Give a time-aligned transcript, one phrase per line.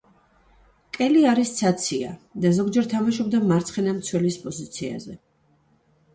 [0.97, 2.13] კელი არის ცაცია
[2.47, 5.21] და ზოგჯერ თამაშობდა მარცხენა მცველის პოზიციაზე.